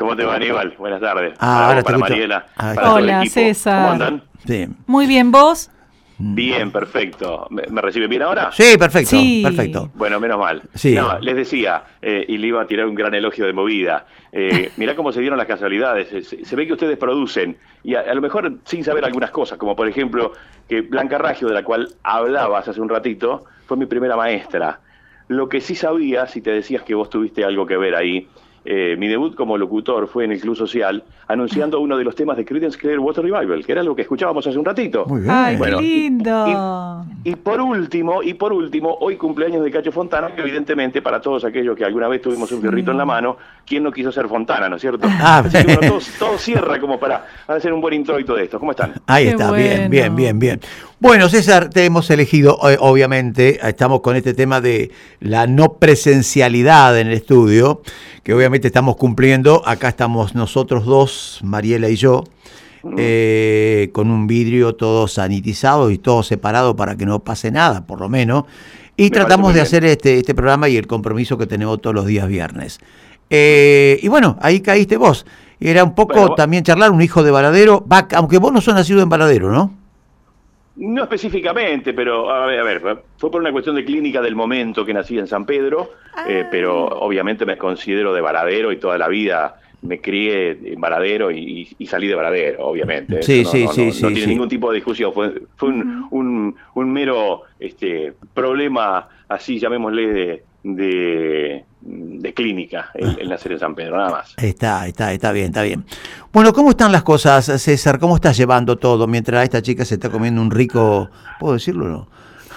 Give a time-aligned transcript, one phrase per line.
[0.00, 0.74] ¿Cómo te va, Aníbal?
[0.78, 1.34] Buenas tardes.
[1.40, 2.00] Ah, ahora para te escucho.
[2.14, 2.46] Mariela.
[2.56, 3.26] Ah, para todo el Hola.
[3.26, 3.80] César.
[3.82, 4.22] ¿Cómo andan?
[4.46, 4.66] Sí.
[4.86, 5.70] Muy bien, ¿vos?
[6.16, 7.46] Bien, perfecto.
[7.50, 8.50] ¿Me, me recibe bien ahora?
[8.50, 9.42] Sí, perfecto, Sí.
[9.44, 9.90] perfecto.
[9.94, 10.62] Bueno, menos mal.
[10.74, 10.94] Sí.
[10.94, 14.06] No, les decía, eh, y le iba a tirar un gran elogio de movida.
[14.32, 16.08] Eh, mirá cómo se dieron las casualidades.
[16.26, 19.58] Se, se ve que ustedes producen, y a, a lo mejor sin saber algunas cosas,
[19.58, 20.32] como por ejemplo
[20.66, 24.80] que Blanca Raggio, de la cual hablabas hace un ratito, fue mi primera maestra.
[25.28, 28.26] Lo que sí sabía, si te decías que vos tuviste algo que ver ahí,
[28.64, 32.36] eh, mi debut como locutor fue en el Club Social, anunciando uno de los temas
[32.36, 35.06] de Creedence Clearwater Revival, que era lo que escuchábamos hace un ratito.
[35.06, 35.32] Muy bien.
[35.34, 37.04] Ay, Bueno, qué y- lindo.
[37.24, 41.44] Y por último, y por último, hoy cumpleaños de Cacho Fontana, que evidentemente para todos
[41.44, 44.68] aquellos que alguna vez tuvimos un fierrito en la mano, ¿quién no quiso ser Fontana,
[44.68, 45.06] no es cierto?
[45.22, 48.58] Ah, Así que bueno, todo, todo cierra como para hacer un buen introito de esto.
[48.58, 48.94] ¿Cómo están?
[49.06, 50.60] Ahí Qué está, bien, bien, bien, bien.
[51.02, 56.98] Bueno, César, te hemos elegido, eh, obviamente, estamos con este tema de la no presencialidad
[56.98, 57.80] en el estudio,
[58.22, 59.62] que obviamente estamos cumpliendo.
[59.66, 62.24] Acá estamos nosotros dos, Mariela y yo,
[62.98, 67.98] eh, con un vidrio todo sanitizado y todo separado para que no pase nada, por
[68.00, 68.44] lo menos.
[68.94, 72.04] Y Me tratamos de hacer este, este programa y el compromiso que tenemos todos los
[72.04, 72.78] días viernes.
[73.30, 75.24] Eh, y bueno, ahí caíste vos.
[75.60, 78.74] Era un poco Bueno, también charlar, un hijo de Varadero, va- aunque vos no sos
[78.74, 79.79] nacido en Varadero, ¿no?
[80.80, 82.80] No específicamente, pero a ver, a ver,
[83.18, 85.90] fue por una cuestión de clínica del momento que nací en San Pedro,
[86.26, 91.30] eh, pero obviamente me considero de Varadero y toda la vida me crié en Varadero
[91.30, 93.22] y, y salí de Varadero, obviamente.
[93.22, 94.28] Sí, Eso sí, no, sí, no, sí, no tiene sí.
[94.30, 100.42] ningún tipo de discusión, fue, fue un, un- un mero este, problema, así llamémosle, de,
[100.62, 104.34] de, de clínica, el, el nacer en San Pedro, nada más.
[104.36, 105.84] Está, está, está bien, está bien.
[106.32, 107.98] Bueno, ¿cómo están las cosas, César?
[107.98, 111.10] ¿Cómo estás llevando todo mientras esta chica se está comiendo un rico...
[111.40, 112.08] ¿Puedo decirlo o no?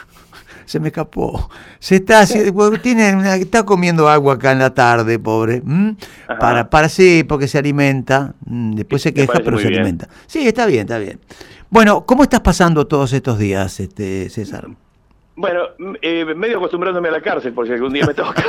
[0.66, 1.50] Se me escapó.
[1.80, 5.62] Se está haciendo, tiene una- está comiendo agua acá en la tarde, pobre.
[6.40, 8.34] Para, para sí, porque se alimenta.
[8.46, 9.80] Después se queja, pero se bien.
[9.82, 10.08] alimenta.
[10.28, 11.20] Sí, está bien, está bien.
[11.70, 14.68] Bueno, ¿cómo estás pasando todos estos días, este, César?
[15.36, 15.62] Bueno,
[16.02, 18.44] eh, medio acostumbrándome a la cárcel, por si algún día me toca.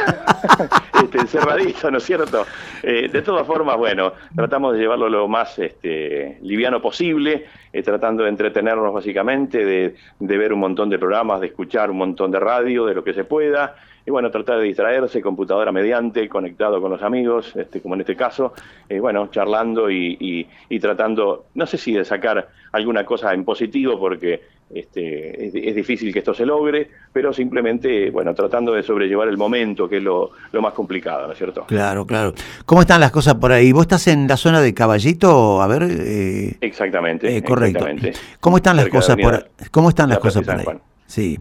[1.02, 2.44] este, encerradito, ¿no es cierto?
[2.82, 8.24] Eh, de todas formas, bueno, tratamos de llevarlo lo más este, liviano posible, eh, tratando
[8.24, 12.38] de entretenernos básicamente, de, de ver un montón de programas, de escuchar un montón de
[12.40, 13.76] radio, de lo que se pueda.
[14.06, 18.14] Y bueno, tratar de distraerse, computadora mediante, conectado con los amigos, este, como en este
[18.14, 18.52] caso,
[18.90, 23.46] eh, bueno, charlando y, y- y tratando, no sé si de sacar alguna cosa en
[23.46, 24.42] positivo, porque
[24.72, 29.36] este, es, es difícil que esto se logre, pero simplemente, bueno, tratando de sobrellevar el
[29.36, 31.64] momento, que es lo, lo más complicado, ¿no es cierto?
[31.66, 32.32] Claro, claro.
[32.64, 33.72] ¿Cómo están las cosas por ahí?
[33.72, 35.60] ¿Vos estás en la zona de Caballito?
[35.62, 35.86] A ver...
[35.90, 37.36] eh, Exactamente.
[37.36, 37.86] Eh, correcto.
[37.86, 38.18] exactamente.
[38.40, 40.66] ¿Cómo están las Cerca cosas por ¿Cómo están las La cosas por ahí?
[41.06, 41.38] Sí.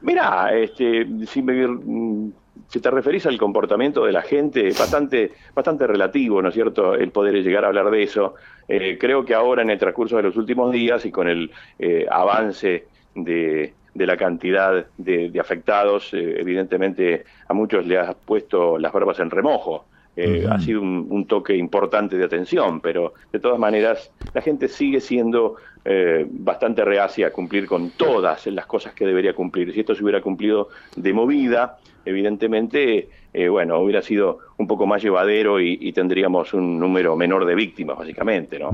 [0.00, 2.32] Mira, este, si, me- mm,
[2.72, 7.10] si te referís al comportamiento de la gente, bastante, bastante relativo, ¿no es cierto?, el
[7.10, 8.34] poder llegar a hablar de eso.
[8.66, 12.06] Eh, creo que ahora, en el transcurso de los últimos días y con el eh,
[12.10, 18.90] avance de, la cantidad de, de afectados, eh, evidentemente a muchos le has puesto las
[18.90, 19.84] barbas en remojo.
[20.14, 20.46] Eh.
[20.48, 25.00] Ha sido un, un toque importante de atención, pero de todas maneras la gente sigue
[25.00, 29.72] siendo eh, bastante reacia a cumplir con todas las cosas que debería cumplir.
[29.72, 35.02] Si esto se hubiera cumplido de movida, evidentemente, eh, bueno, hubiera sido un poco más
[35.02, 38.70] llevadero y, y tendríamos un número menor de víctimas, básicamente, ¿no?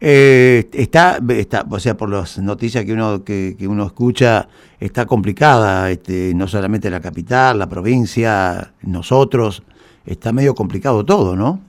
[0.00, 5.06] Eh, está, está, o sea, por las noticias que uno que, que uno escucha, está
[5.06, 9.64] complicada, este, no solamente la capital, la provincia, nosotros,
[10.08, 11.60] está medio complicado todo, ¿no?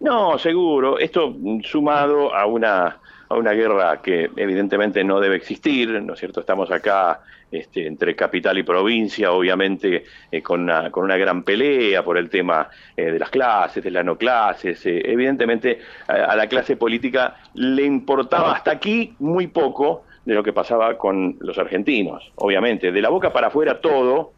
[0.00, 0.98] No, seguro.
[0.98, 6.20] Esto mm, sumado a una a una guerra que evidentemente no debe existir, ¿no es
[6.20, 6.40] cierto?
[6.40, 12.04] Estamos acá este, entre capital y provincia, obviamente eh, con, una, con una gran pelea
[12.04, 14.84] por el tema eh, de las clases, de las no clases.
[14.84, 20.42] Eh, evidentemente a, a la clase política le importaba hasta aquí muy poco de lo
[20.42, 22.92] que pasaba con los argentinos, obviamente.
[22.92, 24.33] De la boca para afuera todo,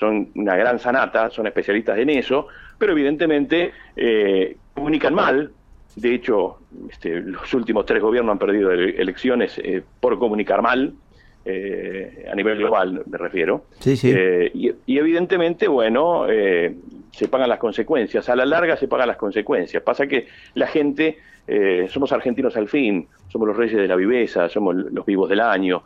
[0.00, 5.52] son una gran sanata, son especialistas en eso, pero evidentemente eh, comunican mal.
[5.94, 6.58] De hecho,
[6.88, 10.94] este, los últimos tres gobiernos han perdido ele- elecciones eh, por comunicar mal,
[11.44, 13.66] eh, a nivel global me refiero.
[13.78, 14.10] Sí, sí.
[14.54, 16.26] Y, y evidentemente, bueno,
[17.12, 18.28] se pagan las consecuencias.
[18.30, 19.82] A la larga se pagan las consecuencias.
[19.82, 21.18] Pasa que la gente,
[21.88, 25.82] somos argentinos al fin, somos los reyes de la viveza, somos los vivos del año.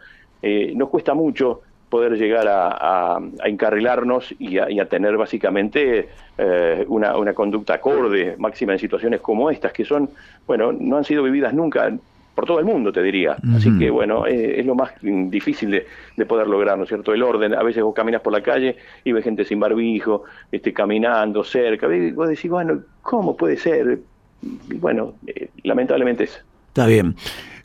[0.75, 1.63] Nos cuesta mucho
[1.95, 7.33] poder llegar a, a- a encarrilarnos y a, y a tener básicamente eh, una, una
[7.35, 10.11] conducta acorde, máxima en situaciones como estas, que son,
[10.45, 11.93] bueno, no han sido vividas nunca
[12.35, 13.37] por todo el mundo, te diría.
[13.57, 14.91] Así que bueno, eh, es lo más
[15.39, 15.87] difícil de,
[16.17, 17.15] de poder lograr, ¿no es cierto?
[17.15, 17.55] El orden.
[17.55, 18.75] A veces vos caminas por la calle
[19.05, 21.87] y ves gente sin barbijo, este, caminando cerca.
[21.95, 24.01] Y vos decís, bueno, ¿cómo puede ser?
[24.69, 26.43] Y bueno, eh, lamentablemente es.
[26.73, 27.15] Está bien.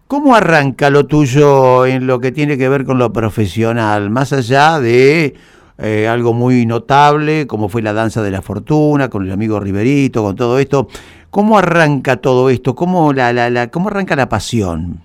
[0.09, 4.09] ¿Cómo arranca lo tuyo en lo que tiene que ver con lo profesional?
[4.09, 5.35] Más allá de
[5.77, 10.23] eh, algo muy notable, como fue la danza de la fortuna, con el amigo Riverito,
[10.23, 10.87] con todo esto.
[11.29, 12.73] ¿Cómo arranca todo esto?
[12.73, 14.99] ¿Cómo, la, la, cómo arranca la pasión?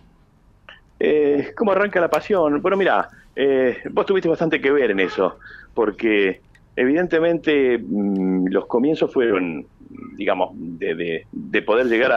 [0.99, 2.63] Eh, ¿Cómo arranca la pasión?
[2.63, 5.39] Bueno, mira, eh, vos tuviste bastante que ver en eso,
[5.75, 6.41] porque
[6.77, 9.67] evidentemente mm, los comienzos fueron,
[10.17, 12.13] digamos, de, de- de poder llegar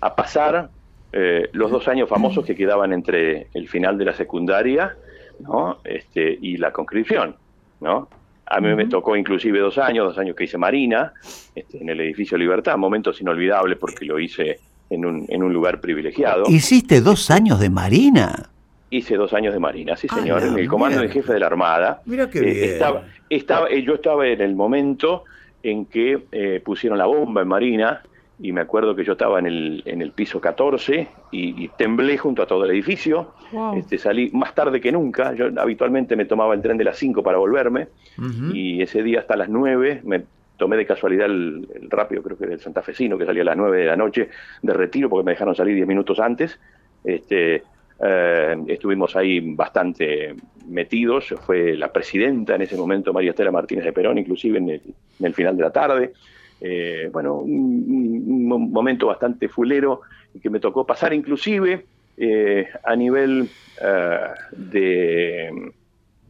[0.00, 0.70] a pasar
[1.12, 4.94] eh, los dos años famosos que quedaban entre el final de la secundaria
[5.40, 5.78] ¿no?
[5.84, 7.36] este, y la conscripción.
[7.80, 8.08] ¿no?
[8.46, 11.12] A mí me tocó inclusive dos años, dos años que hice Marina,
[11.54, 14.58] este, en el edificio Libertad, momentos inolvidables porque lo hice
[14.90, 16.44] en un, en un lugar privilegiado.
[16.48, 18.50] Hiciste dos años de Marina.
[18.92, 21.14] Hice dos años de Marina, sí Ah, señor, en el comando de mierda.
[21.14, 22.02] jefe de la Armada.
[22.06, 22.64] Mira qué Eh, bien.
[22.70, 25.22] estaba, estaba, eh, yo estaba en el momento
[25.62, 28.02] en que eh, pusieron la bomba en Marina
[28.42, 32.16] y me acuerdo que yo estaba en el, en el piso 14 y, y temblé
[32.16, 33.34] junto a todo el edificio.
[33.52, 33.76] Wow.
[33.76, 37.22] Este, salí más tarde que nunca, yo habitualmente me tomaba el tren de las 5
[37.22, 37.88] para volverme
[38.18, 38.54] Ujú.
[38.54, 40.22] y ese día hasta las 9 me
[40.56, 43.78] tomé de casualidad el, el rápido, creo que del santafesino, que salía a las 9
[43.78, 44.28] de la noche
[44.62, 46.58] de retiro porque me dejaron salir 10 minutos antes.
[47.04, 47.62] Este,
[48.02, 50.34] eh, estuvimos ahí bastante
[50.66, 54.82] metidos, fue la presidenta en ese momento, María Estela Martínez de Perón, inclusive en el,
[55.18, 56.12] en el final de la tarde.
[56.60, 57.84] Eh, bueno, un,
[58.26, 60.02] un mo- momento bastante fulero
[60.42, 64.18] que me tocó pasar inclusive eh, a nivel eh,
[64.52, 65.50] de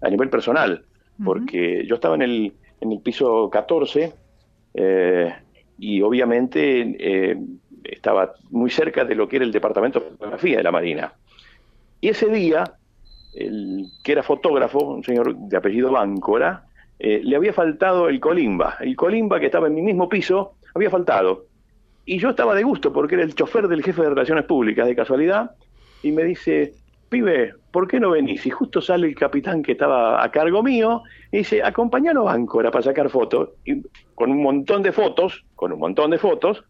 [0.00, 0.86] a nivel personal,
[1.22, 4.14] porque yo estaba en el, en el piso 14
[4.74, 5.34] eh,
[5.76, 7.36] y obviamente
[7.84, 11.14] estaba muy cerca de lo que era el departamento de fotografía de la Marina.
[12.00, 12.78] Y ese día,
[13.32, 16.69] el que era fotógrafo, un señor de apellido Báncora,
[17.02, 18.76] eh, le había faltado el colimba.
[18.78, 21.46] El colimba que estaba en mi mismo piso había faltado.
[22.04, 24.94] Y yo estaba de gusto porque era el chofer del jefe de Relaciones Públicas, de
[24.94, 25.52] casualidad,
[26.02, 26.74] y me dice,
[27.08, 28.44] pibe, ¿por qué no venís?
[28.44, 31.02] Y justo sale el capitán que estaba a cargo mío
[31.32, 33.48] y dice, acompañalo a Báncora para sacar fotos.
[33.64, 33.82] Y
[34.14, 36.64] con un montón de fotos, con un montón de fotos,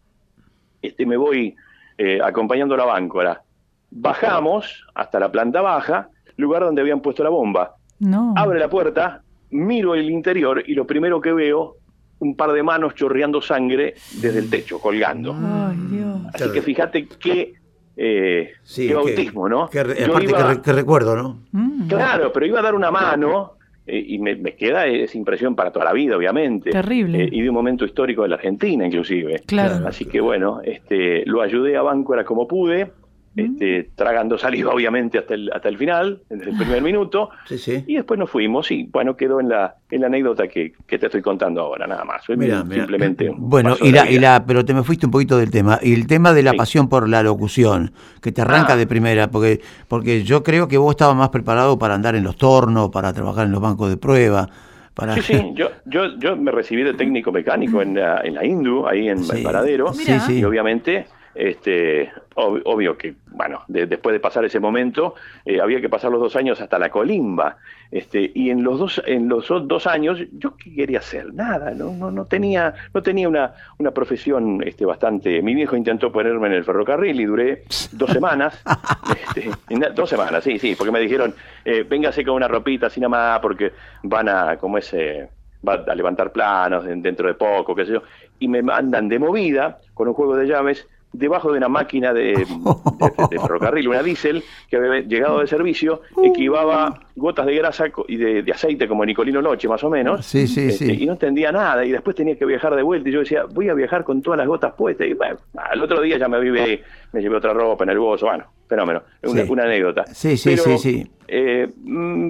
[0.81, 1.55] este, me voy
[1.97, 3.41] eh, acompañando a la Báncora.
[3.89, 6.07] Bajamos hasta la planta baja,
[6.37, 7.75] lugar donde habían puesto la bomba.
[7.99, 8.33] No.
[8.37, 11.75] Abre la puerta, miro el interior y lo primero que veo,
[12.19, 15.33] un par de manos chorreando sangre desde el techo, colgando.
[15.35, 16.17] Ay, Dios.
[16.33, 17.53] Así que fíjate qué,
[17.97, 19.69] eh, Sí, qué que- bautismo, ¿no?
[19.69, 21.39] que re- Yo aparte, iba- que, re- que recuerdo, ¿no?
[21.51, 23.53] Mm, Claro, pero iba a dar una mano
[23.87, 26.69] eh, y me, me queda esa impresión para toda la vida, obviamente.
[26.69, 27.23] Terrible.
[27.23, 29.41] Eh, y de un momento histórico de la Argentina, inclusive.
[29.47, 29.87] Claro.
[29.87, 32.91] Así que bueno, este, lo ayudé a Báncora como pude,
[33.35, 37.83] este, tragando saliva obviamente hasta el, hasta el final, desde el primer minuto, Sí, sí.
[37.87, 41.05] y después nos fuimos y bueno, quedó en la, en la anécdota que, que te
[41.05, 42.23] estoy contando ahora, nada más.
[42.29, 42.63] Mira.
[42.69, 45.79] simplemente un Bueno, y la, y la, pero te me fuiste un poquito del tema.
[45.81, 46.57] Y el tema de la Sí.
[46.57, 48.77] pasión por la locución, que te arranca Ah.
[48.77, 52.35] de primera, porque, porque yo creo que vos estabas más preparado para andar en los
[52.37, 54.49] tornos, para trabajar en los bancos de prueba.
[54.93, 55.15] Para...
[55.15, 58.85] Sí, sí, yo, yo, yo me recibí de técnico mecánico en la, en la Indu,
[58.87, 59.93] ahí en el Paradero.
[59.93, 60.39] Sí, sí.
[60.39, 61.05] Y obviamente,
[61.35, 66.11] este, ob- obvio que, bueno, de- después de pasar ese momento, eh, había que pasar
[66.11, 67.57] los dos años hasta la colimba.
[67.89, 71.33] Este, y en los dos, en los dos años, ¿yo qué quería hacer?
[71.33, 75.41] Nada, no, no, no tenía, no tenía una, una profesión este, bastante.
[75.41, 78.61] Mi viejo intentó ponerme en el ferrocarril y duré dos semanas.
[79.35, 79.51] este,
[79.93, 81.33] dos semanas, sí, sí, porque me dijeron,
[81.65, 83.71] eh, véngase con una ropita así nada más, porque
[84.03, 85.29] van a, como ese
[85.67, 88.01] va a levantar planos en- dentro de poco, qué sé yo,
[88.39, 92.21] y me mandan de movida con un juego de llaves debajo de una máquina de,
[92.33, 98.15] de- de ferrocarril, una diésel que había llegado de servicio, equivaba gotas de grasa y
[98.17, 100.25] de, de aceite como Nicolino Noche, más o menos.
[100.25, 101.03] Sí, sí, Este, sí.
[101.03, 103.69] Y no entendía nada, y después tenía que viajar de vuelta, y yo decía, voy
[103.69, 106.83] a viajar con todas las gotas puestas, y bueno, al otro día ya me vive,
[107.11, 109.49] me llevé otra ropa en el bolso, bueno, fenómeno, una, Sí.
[109.51, 110.05] una anécdota.
[110.13, 111.11] Sí, sí, Pero, sí, sí.
[111.27, 112.29] eh, mm,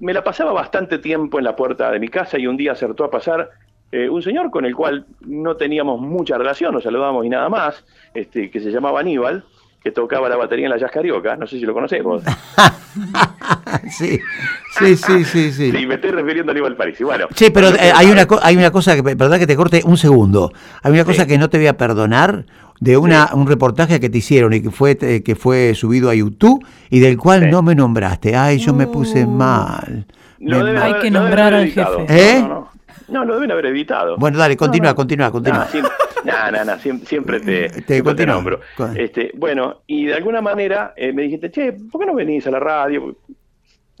[0.00, 3.04] me la pasaba bastante tiempo en la puerta de mi casa y un día acertó
[3.04, 3.50] a pasar
[3.92, 7.84] eh, un señor con el cual no teníamos mucha relación, nos saludábamos y nada más,
[8.14, 9.44] este, que se llamaba Aníbal,
[9.82, 12.22] que tocaba la batería en la Jazz Carioca, no sé si lo conocemos.
[13.90, 14.20] sí,
[14.78, 15.72] sí, sí, sí, sí.
[15.72, 16.98] Sí, me estoy refiriendo a Aníbal París.
[17.02, 19.96] Bueno, Sí, pero eh, hay una, hay una cosa que, verdad que te corte un
[19.96, 20.52] segundo.
[20.82, 21.28] Hay una cosa Sí.
[21.28, 22.44] que no te voy a perdonar
[22.80, 26.14] de una, un reportaje que te hicieron y que fue, eh, que fue subido a
[26.14, 27.46] YouTube y del cual Sí.
[27.50, 28.36] no me nombraste.
[28.36, 29.28] Ay, yo me puse Oh.
[29.28, 30.06] mal.
[30.38, 32.06] Me- Hay que nombrar al jefe.
[32.08, 32.38] ¿Eh?
[32.40, 32.68] No, no,
[33.10, 33.24] no.
[33.24, 34.16] Lo deben haber editado.
[34.16, 35.68] Bueno, dale, continúa, No, continúa, continúa.
[36.24, 38.60] No, no, no, siempre, siempre te, Te siempre te nombro.
[38.94, 42.50] Este, bueno, y de alguna manera eh, me dijiste, che, ¿por qué no venís a
[42.50, 43.16] la radio?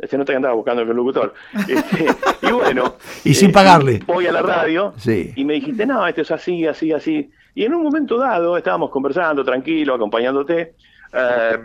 [0.08, 1.34] Se nota que andaba buscando el locutor.
[1.68, 2.06] Este,
[2.42, 2.96] y bueno.
[3.24, 4.00] Y sin eh, pagarle.
[4.06, 5.32] Voy a la radio Sí.
[5.36, 7.30] y me dijiste, no, esto es así, así, así.
[7.54, 10.74] Y en un momento dado, estábamos conversando, tranquilo, acompañándote.
[11.12, 11.58] eh,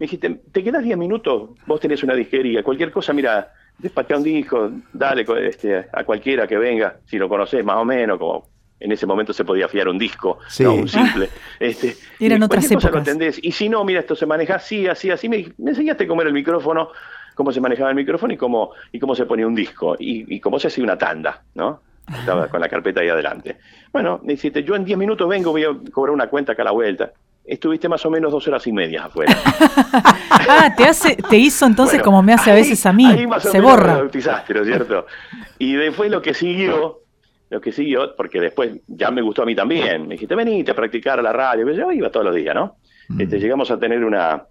[0.00, 1.50] me dijiste, ¿te quedas 10 minutos?
[1.66, 6.56] Vos tenés una disquería, cualquier cosa, mira, despachá un disco, dale este, a cualquiera que
[6.58, 8.48] venga, si lo conocés más o menos, como
[8.80, 10.62] en ese momento se podía fiar un disco, Sí.
[10.64, 11.28] no un simple.
[11.60, 12.94] Este, Eran y otras lo épocas.
[12.98, 13.40] entendés.
[13.42, 15.28] Y si no, mira, esto se maneja así, así, así.
[15.28, 16.90] Me, me enseñaste cómo era el micrófono,
[17.34, 20.40] cómo se manejaba el micrófono y cómo, y cómo se ponía un disco, y, y
[20.40, 21.80] cómo se hacía una tanda, ¿no?
[22.08, 23.56] Estaba con la carpeta ahí adelante.
[23.92, 26.66] Bueno, me dijiste, yo en 10 minutos vengo, voy a cobrar una cuenta acá a
[26.66, 27.12] la vuelta.
[27.48, 29.34] Estuviste más o menos dos horas y media afuera.
[30.50, 33.04] Ah, te hace, te hizo entonces Bueno, como me hace a veces a mí.
[33.04, 33.96] ahí más o Se menos me borra.
[33.98, 35.06] bautizaste, ¿no es cierto?
[35.58, 37.00] Y después lo que siguió,
[37.50, 40.06] lo que siguió, porque después ya me gustó a mí también.
[40.08, 41.70] Me dijiste, venite a practicar a la radio.
[41.72, 42.76] Yo iba todos los días, ¿no?
[43.08, 43.20] Mm.
[43.20, 44.42] Este, llegamos a tener una,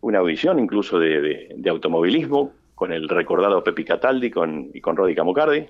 [0.00, 4.96] una audición incluso de, de- de automovilismo con el recordado Pepi Cataldi con, y con
[4.96, 5.66] Rodi Camucardi,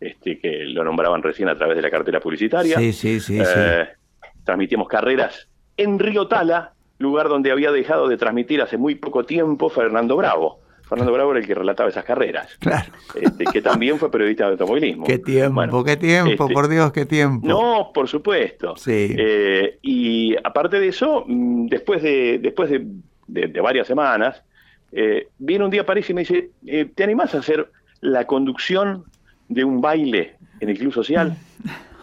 [0.00, 2.78] este, que lo nombraban recién a través de la cartera publicitaria.
[2.78, 3.42] Sí, sí, sí, sí.
[3.44, 3.86] Eh,
[4.44, 9.68] Transmitimos carreras en Río Tala, lugar donde había dejado de transmitir hace muy poco tiempo
[9.68, 10.60] Fernando Bravo.
[10.88, 12.92] Fernando Bravo era el que relataba esas carreras, Claro.
[13.20, 15.04] este, que también fue periodista de automovilismo.
[15.04, 17.44] Qué tiempo, Bueno, qué tiempo, este, por Dios, qué tiempo.
[17.46, 18.76] No, por supuesto.
[18.76, 19.14] Sí.
[19.18, 22.86] Eh, y aparte de eso, mm, después de, después de,
[23.26, 24.42] de- de varias semanas,
[24.92, 27.68] eh, viene un día a París y me dice, eh, ¿te animás a hacer
[28.00, 29.04] la conducción
[29.48, 31.36] de un baile en el Club Social?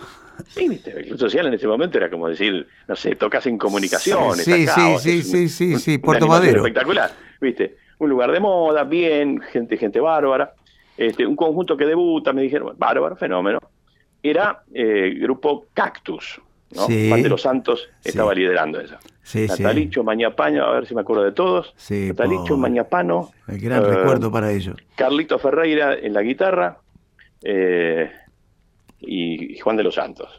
[0.48, 3.58] Sí, viste, el Club Social en ese momento era como decir, no sé, tocas en
[3.58, 4.44] comunicaciones.
[4.44, 6.58] Sí, acá, sí, sí, sí, sí, sí, Puerto Madero.
[6.58, 10.54] Espectacular, viste, un lugar de moda, bien, gente, gente bárbara,
[10.98, 13.60] este, un conjunto que debuta, me dijeron, bárbaro, fenómeno.
[14.22, 16.40] Era eh, grupo Cactus,
[16.76, 16.86] ¿no?
[16.88, 17.10] Sí.
[17.10, 18.10] Juan de los Santos Sí.
[18.10, 18.96] estaba liderando eso.
[19.22, 19.64] Sí, sí.
[19.64, 21.74] Natalicho, Mañapano, a ver si me acuerdo de todos.
[21.78, 22.58] Sí, Natalicho.
[22.58, 23.32] Mañapano.
[23.48, 24.76] El gran eh, recuerdo para ellos.
[24.96, 26.78] Carlito Ferreira en la guitarra
[27.42, 28.12] eh,
[29.04, 30.30] y, y Juan de los Santos.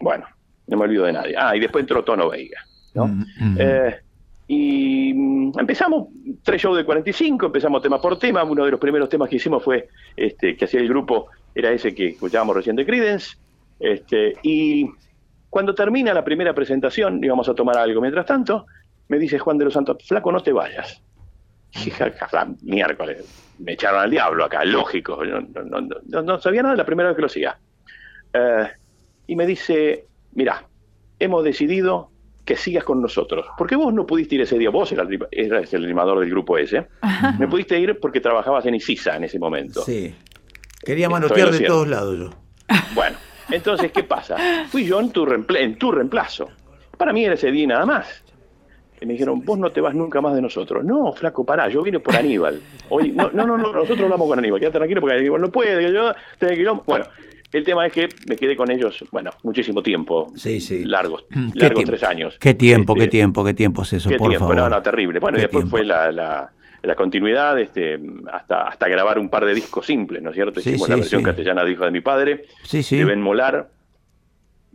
[0.00, 0.26] Bueno,
[0.66, 1.34] no me olvido de nadie.
[1.38, 2.60] Ah, y después entró Tono Veiga.
[2.94, 3.06] ¿no?
[3.08, 3.56] Mm, mm.
[3.58, 3.96] Eh,
[4.48, 6.08] y mm, empezamos
[6.42, 8.44] tres shows de 45, empezamos tema por tema.
[8.44, 11.94] Uno de los primeros temas que hicimos fue este que hacía el grupo, era ese
[11.94, 13.36] que escuchábamos recién de Credence.
[13.80, 14.88] Este, y
[15.50, 18.00] cuando termina la primera presentación, íbamos a tomar algo.
[18.00, 18.66] Mientras tanto,
[19.08, 21.00] me dice Juan de los Santos, flaco, no te vayas.
[21.76, 25.24] Y dije, "Ja, ja, miércoles, me echaron al diablo acá, lógico.
[25.24, 27.56] No, no- no- no- no sabía nada la primera vez que lo hacía.
[28.34, 28.68] Eh,
[29.28, 30.64] y me dice, mira,
[31.18, 32.10] hemos decidido
[32.44, 33.46] que sigas con nosotros.
[33.56, 36.58] Porque vos no pudiste ir ese día, vos eras, el- eras el animador del grupo
[36.58, 36.86] ese.
[37.38, 39.82] No pudiste ir porque trabajabas en Isisa en ese momento.
[39.82, 40.14] Sí.
[40.84, 42.30] Quería manotear de todos lados yo.
[42.94, 43.16] Bueno,
[43.50, 44.36] entonces, ¿qué pasa?
[44.68, 45.26] Fui yo en tu,
[45.56, 46.48] en tu reemplazo.
[46.98, 48.22] Para mí era ese día y nada más.
[49.00, 50.84] Y me dijeron, vos no te vas nunca más de nosotros.
[50.84, 52.60] No, flaco, pará, yo vine por Aníbal.
[52.90, 55.78] Hoy, no, no, no, no, nosotros hablamos con Aníbal, quédate tranquilo porque Aníbal no puede,
[55.86, 56.82] que yo tengo quilombo.
[56.86, 57.06] Bueno,
[57.58, 60.32] el tema es que me quedé con ellos, bueno, muchísimo tiempo.
[60.36, 60.84] Sí, sí.
[60.84, 62.36] Largos, ¿Qué largos tres años.
[62.40, 64.56] Qué tiempo, qué Este, tiempo, qué tiempo es eso, Qué por tiempo, favor.
[64.56, 65.20] no, no, terrible.
[65.20, 65.76] Bueno, y Qué después tiempo.
[65.76, 66.50] fue la, la,
[66.82, 67.98] la continuidad, este,
[68.32, 70.60] hasta, hasta grabar un par de discos simples, ¿no es cierto?
[70.60, 71.24] Sí, Hicimos sí, la versión sí.
[71.26, 72.96] castellana de Hijo de mi Padre, Sí, sí.
[72.98, 73.70] de Ben Molar,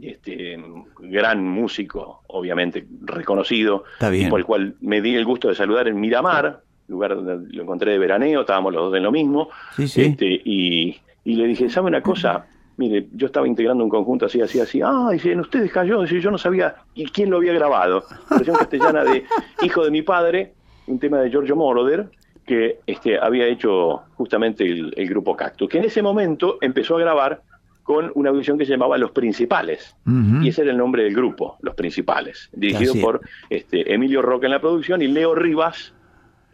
[0.01, 0.57] este,
[1.01, 4.29] gran músico, obviamente reconocido, Está bien.
[4.29, 7.91] por el cual me di el gusto de saludar en Miramar, lugar donde lo encontré
[7.91, 10.01] de veraneo, estábamos los dos en lo mismo, Sí, sí.
[10.03, 12.45] este, y, y le dije, ¿sabe una cosa?
[12.79, 14.81] Mire, yo estaba integrando un conjunto así, así, así.
[14.81, 16.01] Ah, dice, en ustedes cayó.
[16.01, 18.05] Dice, yo no sabía y quién lo había grabado.
[18.29, 19.25] Versión castellana de
[19.61, 20.53] Hijo de mi padre,
[20.87, 22.09] un tema de Giorgio Moroder,
[22.45, 27.01] que este, había hecho justamente el, el grupo Cactus, que en ese momento empezó a
[27.01, 27.41] grabar
[27.89, 29.95] con una audición que se llamaba Los Principales.
[30.43, 33.19] Y ese era el nombre del grupo, Los Principales, dirigido por
[33.49, 35.95] este, Emilio Roca en la producción y Leo Rivas.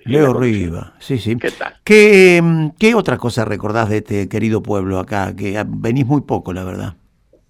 [0.06, 0.34] Leo.
[0.34, 1.36] Riva, sí, sí.
[1.36, 1.74] ¿Qué tal?
[1.84, 5.36] ¿Qué, mm, qué otra cosa recordás de este querido pueblo acá?
[5.36, 6.94] Que ah, venís muy poco, la verdad.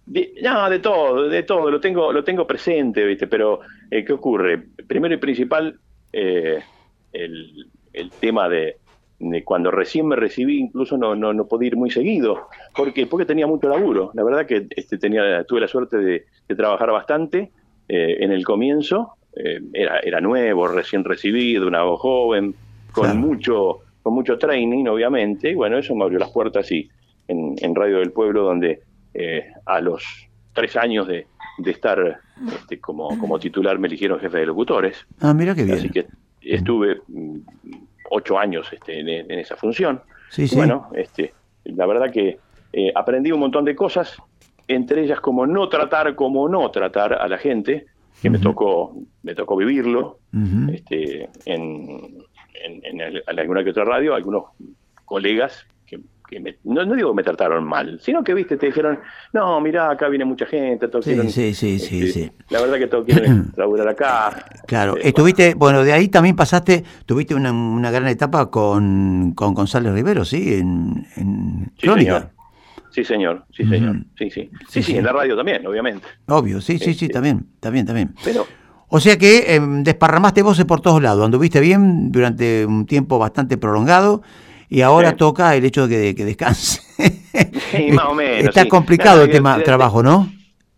[0.06, 3.28] De, no, de todo, de todo, lo tengo, lo tengo presente, ¿viste?
[3.28, 3.60] Pero,
[3.92, 4.64] eh, ¿qué ocurre?
[4.88, 5.80] Primero y principal,
[6.14, 6.60] eh,
[7.12, 8.78] el, el tema de,
[9.20, 13.26] de cuando recién me recibí, incluso no, no, no podía ir muy seguido, porque, porque
[13.26, 14.12] tenía mucho laburo.
[14.14, 17.52] La verdad que este, tenía, tuve la suerte de, de trabajar bastante
[17.90, 19.15] eh, en el comienzo.
[19.36, 22.56] Eh, era, era nuevo, recién recibido, una voz joven,
[22.92, 23.20] con Claro.
[23.20, 26.90] mucho, con mucho training, obviamente, y bueno, eso me abrió las puertas y
[27.28, 28.82] en, en Radio del Pueblo, donde
[29.14, 30.04] eh, a los
[30.54, 31.28] tres años de,
[31.58, 32.20] de estar
[32.54, 35.06] este, como, como titular me eligieron jefe de locutores.
[35.22, 35.78] Ah, mira qué bien.
[35.78, 36.06] Así que
[36.42, 37.38] estuve mm,
[38.12, 40.02] ocho años este, en, en esa función.
[40.30, 40.56] Sí, sí.
[40.56, 41.34] Bueno, este,
[41.66, 42.38] la verdad que
[42.74, 44.16] eh, aprendí un montón de cosas
[44.68, 47.86] entre ellas como no tratar, como no tratar a la gente,
[48.22, 50.20] que me tocó, me tocó vivirlo,
[50.72, 52.18] este, en,
[52.54, 54.46] en, en, alguna que otra radio, algunos
[55.06, 55.66] colegas
[56.30, 59.00] que, no, digo que me trataron mal, sino que, viste, te dijeron,
[59.32, 62.78] no, mira acá viene mucha gente, todos sí, sí, sí, sí, este, sí, La verdad
[62.78, 64.46] que todos quieren laburar acá.
[64.66, 65.84] Claro, este, estuviste, bueno.
[65.84, 70.56] de ahí también pasaste, tuviste una, una gran etapa con, con González Rivero, ¿sí?
[70.56, 72.35] En, en sí, Señor.
[72.96, 73.98] Sí, señor, sí, señor.
[74.18, 74.50] Sí, sí.
[74.70, 76.08] Sí, sí, en la radio también, obviamente.
[76.28, 78.16] Obvio, sí, sí, sí, este, también, también, también.
[78.24, 78.48] Pero
[78.88, 83.58] o sea que em, desparramaste voces por todos lados, anduviste bien durante un tiempo bastante
[83.58, 84.22] prolongado
[84.70, 86.82] y ahora toca el hecho de que, descanse.
[87.72, 88.46] Sí, más o menos.
[88.46, 90.32] Está complicado el tema trabajo, ¿no?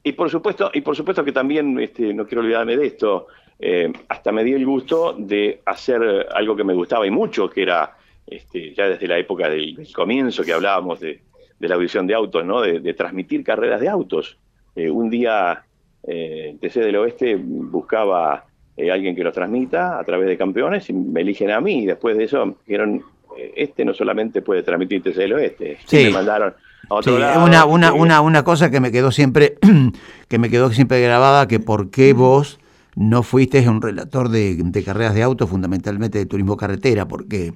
[0.04, 3.28] Y por supuesto, y por supuesto que también, este, no quiero olvidarme de esto,
[3.60, 6.02] eh, hasta me di el gusto de hacer
[6.34, 7.96] algo que me gustaba y mucho, que era
[8.28, 11.22] este, ya desde la época del, comienzo que hablábamos de,
[11.60, 12.62] la audición de autos, ¿no?
[12.62, 14.38] de, transmitir carreras de autos.
[14.76, 15.64] Eh, un día
[16.04, 18.46] eh, TC del Oeste buscaba
[18.78, 21.84] eh, alguien que lo transmita a través de campeones y me eligen a mí.
[21.84, 23.02] Y después de eso dijeron,
[23.36, 25.80] eh, este no solamente puede transmitir TC del Oeste.
[25.86, 26.06] Sí.
[26.06, 26.54] Me mandaron
[26.90, 27.44] a otro lado.
[27.44, 29.58] Una, una, una, una cosa que me quedó siempre,
[30.28, 32.60] que me quedó siempre grabada, que por qué vos
[32.96, 37.54] no fuiste un relator de, de carreras de auto, fundamentalmente de turismo carretera, porque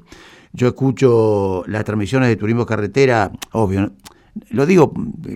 [0.53, 3.91] yo escucho las transmisiones de turismo carretera, obvio,
[4.49, 4.93] lo digo,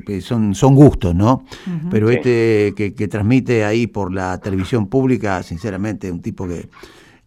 [0.08, 1.46] eh, son, son gustos, ¿no?
[1.90, 6.70] Pero este que, transmite ahí por la televisión pública, sinceramente, un tipo que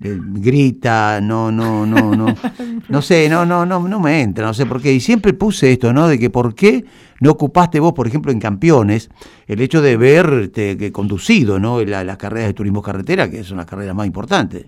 [0.00, 2.34] eh, grita, no, no, no, no,
[2.88, 4.92] no sé, no, no, no, no me entra, no sé por qué.
[4.92, 6.08] Y siempre puse esto, ¿no?
[6.08, 6.84] De que por qué
[7.20, 9.10] no ocupaste vos, por ejemplo, en campeones,
[9.46, 11.82] el hecho de ver que conducido, ¿no?
[11.82, 14.66] las carreras de turismo carretera, que son las carreras más importantes.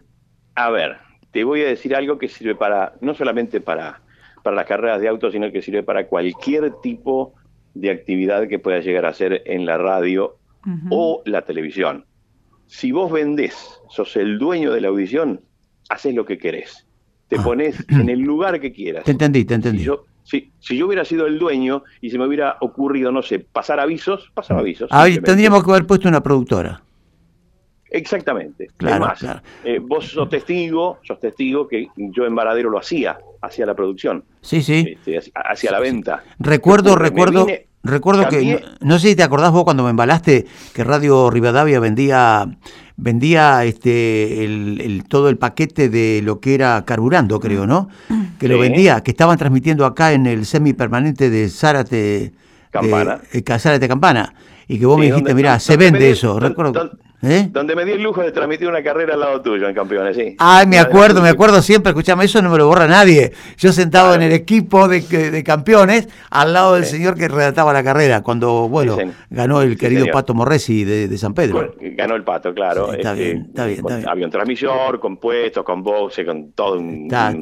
[0.56, 0.98] A ver,
[1.30, 4.00] te voy a decir algo que sirve para, no solamente para
[4.42, 7.34] para las carreras de autos, sino que sirve para cualquier tipo
[7.74, 10.36] de actividad que pueda llegar a ser en la radio
[10.90, 12.04] o la televisión.
[12.66, 15.40] Si vos vendés, sos el dueño de la audición,
[15.88, 16.86] haces lo que querés.
[17.28, 17.42] Te ah.
[17.42, 19.04] pones en el lugar que quieras.
[19.04, 19.78] Te entendí, te entendí.
[19.78, 23.38] Si yo, si, yo hubiera sido el dueño y se me hubiera ocurrido, no sé,
[23.38, 24.88] pasar avisos, pasaba avisos.
[24.92, 26.82] Ah, tendríamos que haber puesto una productora.
[27.90, 28.68] Exactamente.
[28.76, 29.12] Claro,
[29.64, 34.24] eh, vos sos testigo, sos testigo que yo en Varadero lo hacía, hacía la producción.
[34.40, 34.96] Sí, sí.
[35.04, 36.22] Este, hacia la venta.
[36.38, 37.46] Recuerdo, recuerdo,
[37.82, 42.46] recuerdo que, no, sé si te acordás vos cuando me embalaste que Radio Rivadavia vendía
[42.96, 47.88] vendía este el, todo el paquete de lo que era carburando, creo, ¿no?
[48.38, 52.32] Que lo vendía, que estaban transmitiendo acá en el semipermanente de Zárate
[52.70, 53.20] Campana.
[53.32, 54.34] De, eh, Zárate Campana.
[54.68, 56.38] Y que vos me dijiste, mira, se vende eso.
[56.38, 56.92] recuerdo.
[57.22, 57.48] ¿Eh?
[57.50, 60.36] Donde me di el lujo de transmitir una carrera al lado tuyo en campeones, sí.
[60.38, 63.32] Ay, me acuerdo, me acuerdo siempre, escuchame, eso no me lo borra nadie.
[63.58, 68.22] Yo sentado en el equipo de, campeones, al lado del señor que redactaba la carrera,
[68.22, 68.96] cuando, bueno,
[69.28, 71.74] ganó el querido Pato Morresi de, San Pedro.
[71.78, 72.92] ganó el Pato, claro.
[72.94, 77.06] está, este, bien, está, bien, Había un transmisor, con puestos, con boxe, con todo un,
[77.06, 77.38] gran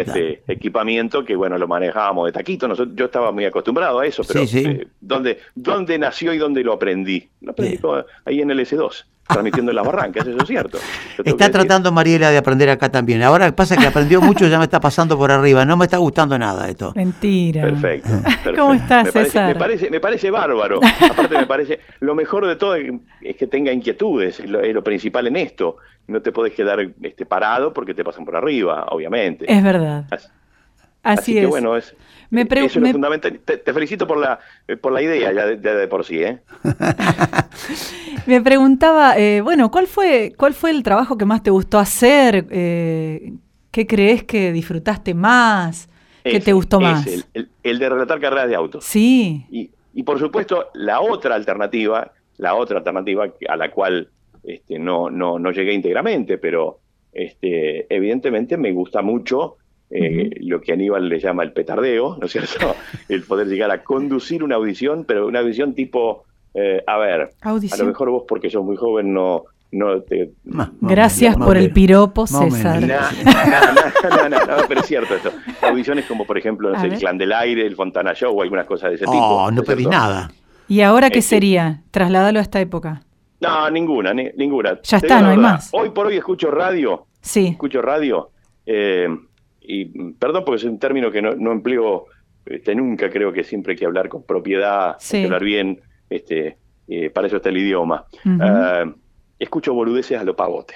[0.00, 2.68] este, equipamiento que, bueno, lo manejábamos de taquito.
[2.74, 7.28] yo estaba muy acostumbrado a eso, pero eh, ¿dónde, ¿dónde nació y dónde lo aprendí?
[7.40, 7.78] Lo aprendí
[8.24, 8.95] ahí en el S2
[9.26, 10.78] transmitiendo en las barrancas, eso es cierto.
[11.24, 13.22] Está tratando Mariela de aprender acá también.
[13.22, 15.64] Ahora pasa que aprendió mucho, ya me está pasando por arriba.
[15.64, 16.92] No me está gustando nada esto.
[16.94, 17.62] Mentira.
[17.62, 18.10] Perfecto.
[18.56, 19.48] ¿Cómo estás, me César?
[19.48, 20.80] me, parece, me parece bárbaro.
[21.10, 21.80] Aparte, me parece.
[22.00, 25.76] Lo mejor de todo es que tenga inquietudes, es lo, principal en esto.
[26.06, 29.44] No te puedes quedar este, parado porque te pasan por arriba, obviamente.
[29.52, 30.06] Es verdad.
[30.10, 30.28] Así,
[31.14, 31.48] es.
[31.48, 31.94] bueno, es,
[32.30, 33.38] me eso es fundamental.
[33.44, 34.38] Te, felicito por la,
[34.80, 36.22] por la idea ya de, por sí.
[36.22, 36.40] ¿eh?
[38.26, 42.46] me preguntaba, eh, bueno, ¿cuál fue, ¿cuál fue el trabajo que más te gustó hacer?
[42.50, 43.32] Eh,
[43.70, 45.88] ¿Qué crees que disfrutaste más?
[46.24, 47.06] ¿Qué te gustó más?
[47.62, 48.84] El, de relatar carreras de autos.
[48.84, 49.46] Sí.
[49.50, 54.08] Y, y, por supuesto, la otra alternativa, la otra alternativa a la cual
[54.42, 56.80] este, no, no, no llegué íntegramente, pero
[57.12, 59.56] este, evidentemente me gusta mucho
[59.90, 62.74] eh, lo que Aníbal le llama el petardeo, ¿no es cierto?
[63.08, 67.76] el poder llegar a conducir una audición, pero una audición tipo, eh, a ver, a
[67.76, 69.44] lo mejor vos porque sos muy joven no...
[69.70, 70.32] no te,
[70.80, 72.82] Gracias por el piropo, César.
[72.82, 75.30] No, no, no, pero es cierto esto.
[75.62, 78.66] Audiciones como, por ejemplo, no sé, el Clan del Aire, el Fontana Show o algunas
[78.66, 79.18] cosas de ese tipo.
[79.18, 80.30] Oh, no pedís nada.
[80.68, 81.82] ¿Y ahora qué este, sería?
[81.92, 83.02] Trasladalo a esta época.
[83.40, 84.80] No, ninguna, ninguna.
[84.82, 85.68] Ya está, no hay más.
[85.72, 87.06] Hoy por hoy escucho radio.
[87.20, 87.48] Sí.
[87.48, 88.30] Escucho radio.
[88.64, 89.06] Eh,
[89.66, 92.06] y perdón porque es un término que no, empleo
[92.44, 96.56] este, nunca, creo que siempre hay que hablar con propiedad, hay que hablar bien, este,
[96.88, 98.06] eh, para eso está el idioma.
[98.40, 98.84] Ah,
[99.38, 100.74] escucho boludeces a lo pavote.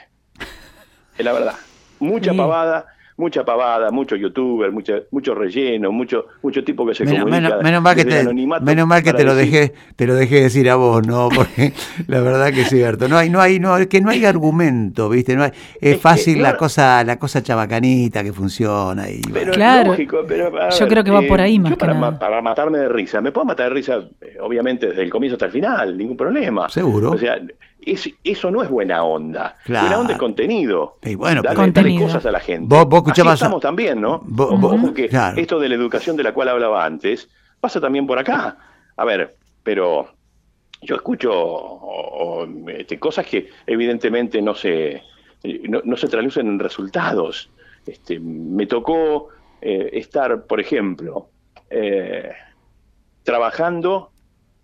[1.17, 1.55] Es la verdad.
[2.01, 2.87] Mucha pavada,
[3.21, 7.59] mucha pavada, mucho youtuber, mucho, mucho relleno, mucho, mucho tipo que se menos, comunica.
[7.59, 10.77] Menos, mal que te, menos mal que te lo dejé, te lo dejé decir a
[10.77, 11.29] vos, ¿no?
[11.35, 11.73] Porque
[12.09, 13.09] la verdad que es cierto.
[13.09, 15.37] No hay, no hay, no, es que no hay argumento, ¿viste?
[15.37, 19.09] No hay, es, fácil la cosa, la cosa chabacanita que funciona.
[19.09, 19.91] Y, pero claro.
[19.91, 22.19] Lógico, pero, yo creo que va por ahí más que para, nada.
[22.19, 25.47] para matarme de risa, me puedo matar de risa, eh, obviamente, desde el comienzo hasta
[25.47, 26.69] el final, ningún problema.
[26.69, 27.11] Seguro.
[27.11, 27.39] O sea,
[27.85, 29.57] es, eso no es buena onda.
[29.65, 29.87] Claro.
[29.87, 30.99] Buena onda es contenido.
[31.03, 32.01] Y bueno, contenido.
[32.01, 32.67] dale cosas a la gente.
[32.69, 33.35] Vos, vos escuchabas.
[33.35, 34.21] Así estamos también, ¿no?
[34.25, 35.41] Vos, Ojo, vos, que claro.
[35.41, 37.29] esto de la educación de la cual hablaba antes
[37.61, 38.57] pasa también por acá.
[38.97, 40.09] A ver, pero
[40.83, 45.03] yo escucho o, o, este, cosas que evidentemente no se,
[45.69, 47.51] no, no se traducen en resultados.
[47.87, 49.29] Este, me tocó
[49.61, 51.29] eh, estar, por ejemplo,
[51.69, 52.33] eh,
[53.23, 54.11] trabajando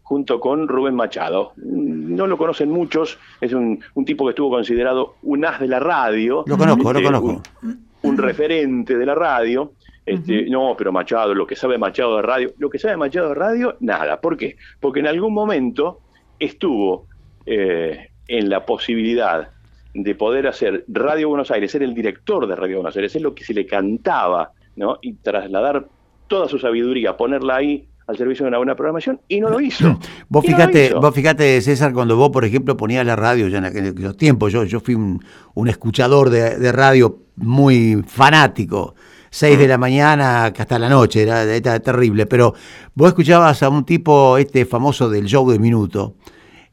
[0.07, 1.53] junto con Rubén Machado.
[1.57, 5.81] No lo conocen muchos, es un, un, tipo que estuvo considerado un as de la
[5.81, 6.45] radio.
[6.47, 7.43] Lo conozco, este, lo conozco.
[7.65, 9.73] Un, un, referente de la radio.
[10.07, 10.51] Este, uh -huh.
[10.51, 13.77] No, pero Machado, lo que sabe Machado de radio, lo que sabe Machado de radio,
[13.81, 14.21] nada.
[14.21, 14.55] ¿Por qué?
[14.79, 15.99] Porque en algún momento
[16.39, 17.09] estuvo
[17.45, 19.51] eh, en la posibilidad
[19.93, 23.35] de poder hacer Radio Buenos Aires, ser el director de Radio Buenos Aires, es lo
[23.35, 24.99] que se le cantaba, ¿no?
[25.03, 25.89] Y trasladar
[26.29, 29.99] toda su sabiduría, ponerla ahí al servicio de una buena programación y no lo hizo.
[30.29, 33.65] Vos fíjate, no vos fíjate, César, cuando vos, por ejemplo, ponías la radio ya en
[33.65, 38.95] aquellos tiempos, yo, yo fui un, un escuchador de, de, radio muy fanático.
[39.31, 42.55] 6 de la mañana hasta la noche, era, era, terrible, pero
[42.95, 46.15] vos escuchabas a un tipo este famoso del show de minuto.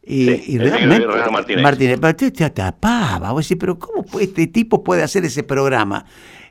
[0.01, 1.63] Y, sí, y realmente, Martínez.
[1.63, 6.05] Martínez, pero te, te tapaba, vos decís, pero ¿cómo este tipo puede hacer ese programa?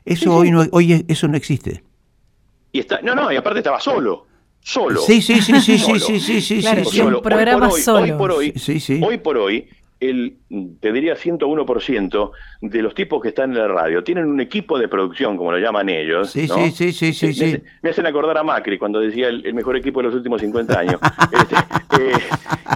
[0.05, 1.83] Eso sí, hoy, no, hoy eso no existe.
[2.71, 4.32] Y está, no, no, y aparte estaba solo
[4.63, 5.01] solo.
[5.01, 7.81] Sí, sí, sí, sí, sí, sí, sí, sí, claro, sí, un programa hoy por hoy,
[7.81, 7.99] solo.
[8.01, 9.01] Hoy por hoy, sí, sí.
[9.03, 9.67] hoy por hoy,
[9.99, 10.35] el,
[10.79, 14.87] te diría 101% de los tipos que están en la radio tienen un equipo de
[14.87, 16.31] producción, como lo llaman ellos.
[16.31, 16.55] Sí, ¿no?
[16.55, 17.63] sí, sí, sí, sí, me, sí.
[17.81, 20.79] Me, hacen acordar a Macri cuando decía el, el mejor equipo de los últimos 50
[20.79, 20.99] años.
[21.31, 21.55] este,
[22.01, 22.17] eh,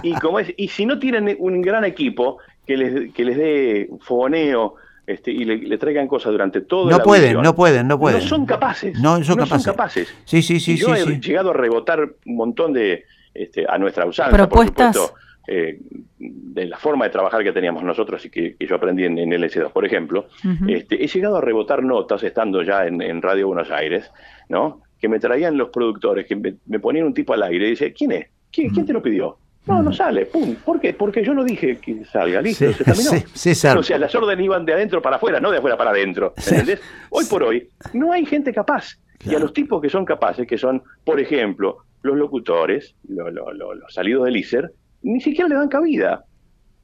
[0.02, 3.90] y, como es, y si no tienen un gran equipo que les, que les dé
[4.00, 4.76] fogoneo,
[5.08, 8.20] este, y le, le, traigan cosas durante todo no pueden, no pueden, no pueden.
[8.20, 9.00] No son capaces.
[9.00, 9.64] No son no capaces.
[9.64, 10.14] Son capaces.
[10.26, 10.72] Sí, sí, sí.
[10.72, 11.20] Y yo sí, he sí.
[11.20, 14.94] llegado a rebotar un montón de, este, a nuestra usanza, Propuestas.
[14.94, 15.80] por supuesto, eh,
[16.18, 19.30] de la forma de trabajar que teníamos nosotros y que, que yo aprendí en, en
[19.30, 20.26] LS2, por ejemplo.
[20.44, 20.76] Uh -huh.
[20.76, 24.10] este, he llegado a rebotar notas estando ya en, en, Radio Buenos Aires,
[24.50, 24.82] ¿no?
[25.00, 27.94] Que me traían los productores, que me, me ponían un tipo al aire y dice,
[27.94, 28.26] ¿quién es?
[28.52, 29.38] ¿Quién, ¿quién te lo pidió?
[29.68, 30.54] No, no sale, pum.
[30.64, 30.94] ¿Por qué?
[30.94, 33.10] Porque yo no dije que salga, listo, sí, se terminó.
[33.10, 33.76] Sí, César.
[33.78, 36.34] O sea, las órdenes iban de adentro para afuera, no de afuera para adentro.
[36.36, 36.80] ¿Entendés?
[37.10, 38.98] Hoy por hoy no hay gente capaz.
[39.18, 39.32] Claro.
[39.32, 43.52] Y a los tipos que son capaces, que son, por ejemplo, los locutores, lo, lo,
[43.52, 46.24] lo, los salidos del ISER, ni siquiera le dan cabida.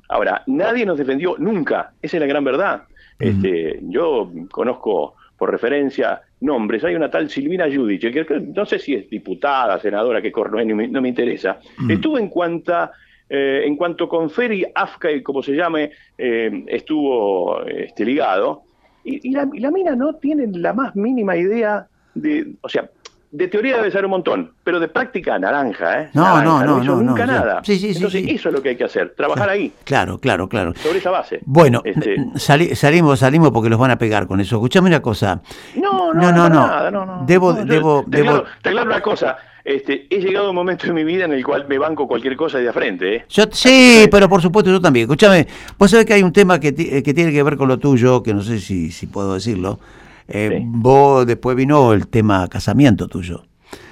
[0.08, 2.82] Ahora, nadie nos defendió nunca, esa es la gran verdad.
[3.20, 3.28] Uh -huh.
[3.28, 8.94] este, yo conozco por referencia nombres, hay una tal Silvina Giudice, que, no sé si
[8.94, 11.92] es diputada, senadora, que no, no, me, no me interesa, -huh.
[11.92, 12.92] estuvo en cuanta...
[13.26, 18.64] Eh, en cuanto con Feri Afka, como se llame, eh, estuvo este, ligado,
[19.02, 22.90] y, y, la, y, la, mina no tiene la más mínima idea de, o sea,
[23.36, 26.10] de teoría debe ser un montón, pero de práctica naranja, ¿eh?
[26.14, 27.60] No, naranja, no, no, no, hizo no, nunca no, nada.
[27.64, 28.30] Sí, sí, sí, Entonces, sí.
[28.30, 29.72] eso es lo que hay que hacer, trabajar ahí.
[29.82, 30.72] Claro, claro, claro.
[30.76, 31.40] Sobre esa base.
[31.44, 34.54] Bueno, Este- sali- salimos, salimos porque los van a pegar con eso.
[34.56, 35.42] Escuchame una cosa.
[35.74, 36.66] No, no, No, no, para no.
[36.66, 37.26] nada, no, no.
[37.26, 39.36] Debo- yo debo- te, debo- aclaro, te aclaro una cosa.
[39.64, 42.36] Este, he llegado a un momento en mi vida en el cual me banco cualquier
[42.36, 43.24] cosa de frente, ¿eh?
[43.30, 45.04] Yo, sí, pero por supuesto yo también.
[45.04, 45.46] Escúchame,
[45.78, 48.22] vos sabés que hay un tema que, eh, que tiene que ver con lo tuyo,
[48.22, 49.80] que no sé si, si puedo decirlo.
[50.28, 50.64] Eh, Sí.
[50.66, 53.44] Vos después vino el tema casamiento tuyo.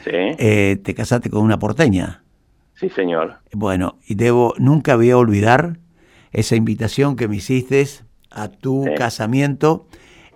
[0.04, 2.22] Sí, Eh, te casaste con una porteña.
[2.74, 3.36] sí, señor.
[3.52, 5.78] Bueno, y debo, nunca voy a olvidar
[6.32, 7.86] esa invitación que me hiciste
[8.30, 8.94] a tu Sí.
[8.96, 9.86] casamiento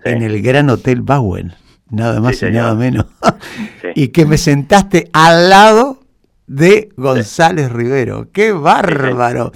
[0.04, 0.10] Sí.
[0.10, 1.54] en el Gran Hotel Bowen,
[1.90, 3.06] nada más y nada menos.
[3.82, 3.88] Sí.
[3.94, 6.00] y que me sentaste al lado
[6.46, 8.28] de González Rivero.
[8.32, 9.50] ¡Qué bárbaro!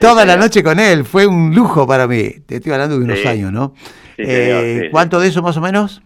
[0.00, 2.30] Toda la noche con él, fue un lujo para mí.
[2.46, 3.74] Te estoy hablando de unos años, ¿no?
[4.16, 4.90] Sí, señor, Eh, sí.
[4.90, 6.02] ¿Cuánto de eso más o menos?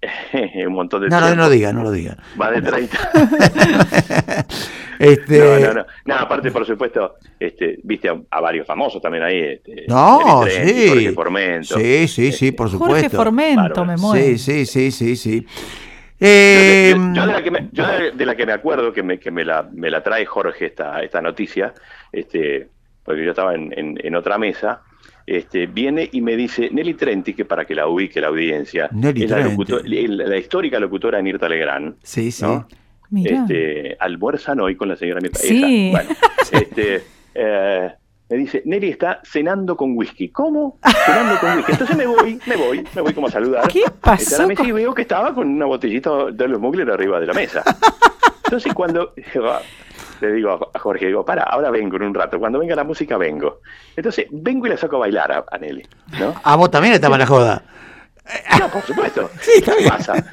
[0.66, 1.36] un montón de No, no, tiempo.
[1.42, 2.16] no lo diga, no lo diga.
[2.36, 2.98] Más de 30.
[4.98, 5.86] Este, No, no, no.
[6.06, 9.38] No, aparte, por supuesto, este, viste a, a varios famosos también ahí.
[9.38, 10.88] Este, No, Trenti, sí.
[10.88, 11.78] Jorge Formento.
[11.78, 13.16] Sí, sí, sí, Este, por Jorge supuesto.
[13.16, 13.84] Formento, Bárbaro.
[13.84, 14.24] me muero.
[14.26, 15.40] Sí, sí, sí, sí, sí.
[15.42, 18.92] Yo, Eh, de- yo de la que me, yo de- de la que me acuerdo
[18.92, 21.72] que me, que me, la, me la trae Jorge esta, esta noticia,
[22.10, 22.66] este,
[23.04, 24.82] porque yo estaba en, en- en otra mesa,
[25.36, 29.24] este, viene y me dice Nelly Trenti, que para que la ubique la audiencia, Nelly
[29.24, 32.44] es la, locutor- histórica locutora Nirta Legrand, sí, sí.
[33.24, 35.38] este, almuerzan hoy con la señora Mirta.
[35.38, 35.90] Sí.
[35.90, 36.10] Esa, bueno,
[36.52, 37.02] este,
[37.34, 37.92] eh,
[38.30, 40.28] me dice, Neri está cenando con whisky.
[40.28, 40.78] ¿Cómo?
[41.06, 41.72] Cenando con whisky.
[41.72, 43.68] Entonces me voy, me voy, me voy como a saludar.
[43.68, 44.46] ¿Qué pasó?
[44.62, 47.62] Y veo que estaba con una botellita de los Mugler arriba de la mesa.
[48.44, 49.14] Entonces cuando
[50.20, 53.16] le digo a Jorge, digo, para, ahora vengo en un rato, cuando venga la música
[53.16, 53.60] vengo.
[53.96, 55.86] Entonces vengo y le saco a bailar a, Nelly.
[56.18, 56.34] ¿no?
[56.42, 57.62] ¿A vos también estaba en la joda?
[58.58, 59.30] No, por supuesto.
[59.40, 60.24] Sí, ¿Qué pasa?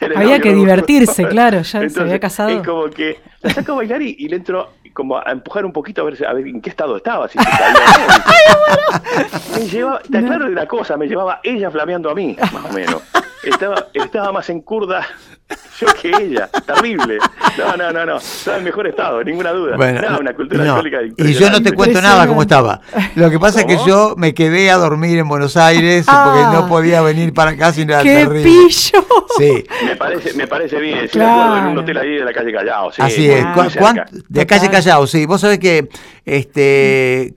[0.16, 2.50] Había que divertirse, claro, ya se había casado.
[2.50, 6.02] Es como que la saco a bailar y, le entro como a empujar un poquito
[6.02, 7.28] a ver, a ver en qué estado estaba.
[7.28, 7.38] Si
[9.58, 12.72] me llevaba, te aclaro de una cosa, me llevaba ella flameando a mí, más o
[12.74, 13.02] menos.
[13.42, 15.06] Estaba, estaba más en curda
[15.80, 17.18] yo que ella, terrible.
[17.56, 18.16] No, no, no, no.
[18.16, 19.76] Estaba en mejor estado, ninguna duda.
[19.76, 22.80] Bueno, una cultura alcohólica Y yo no te cuento nada cómo estaba.
[23.14, 26.64] Lo que pasa es que yo me quedé a dormir en Buenos Aires porque no
[26.64, 26.66] ah.
[26.68, 28.42] podía venir para acá sin nada ¡Qué terrible.
[28.42, 29.06] pillo!
[29.38, 29.64] Sí.
[29.84, 31.00] Me parece, me parece bien.
[31.02, 31.58] Sí, claro.
[31.58, 32.92] en un hotel ahí de la calle Callao.
[32.92, 33.44] Sí, Así es.
[34.28, 35.26] De la calle Callao, sí.
[35.26, 35.88] Vos sabés que,
[36.24, 37.34] este,